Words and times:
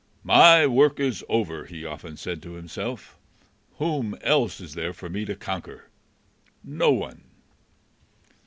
"My 0.23 0.65
work 0.65 0.99
is 0.99 1.23
over," 1.29 1.65
he 1.65 1.85
often 1.85 2.17
said 2.17 2.41
to 2.41 2.53
himself. 2.53 3.19
"Whom 3.77 4.17
else 4.23 4.59
is 4.59 4.73
there 4.73 4.93
for 4.93 5.09
me 5.11 5.25
to 5.25 5.35
conquer? 5.35 5.91
No 6.63 6.89
one." 6.91 7.21